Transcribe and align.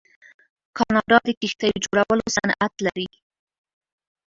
کاناډا 0.77 1.17
د 1.25 1.29
کښتیو 1.39 1.81
جوړولو 1.85 2.23
صنعت 2.35 2.73
لري. 2.85 3.07